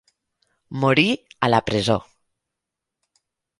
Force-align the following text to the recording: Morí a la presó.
Morí 0.83 1.03
a 1.47 1.51
la 1.55 1.61
presó. 1.69 1.99